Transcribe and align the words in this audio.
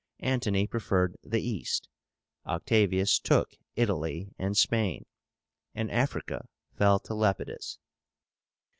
Antony 0.21 0.65
preferred 0.65 1.15
the 1.21 1.47
East, 1.47 1.87
Octavius 2.47 3.19
took 3.19 3.53
Italy 3.75 4.33
and 4.39 4.57
Spain, 4.57 5.05
and 5.75 5.91
Africa 5.91 6.47
fell 6.75 6.97
to 7.01 7.13
Lepidus. 7.13 7.77